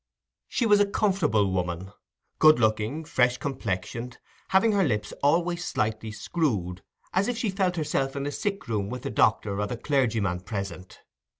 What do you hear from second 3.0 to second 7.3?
fresh complexioned, having her lips always slightly screwed, as